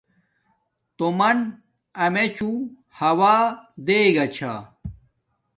[0.97, 1.37] تومن
[2.03, 2.57] امیچوں
[2.99, 3.35] ہوا
[3.85, 4.53] چیگا چھا